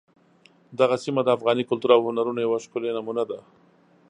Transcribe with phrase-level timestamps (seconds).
[0.79, 3.39] دغه سیمه د افغاني کلتور او هنرونو یوه ښکلې نمونه ده.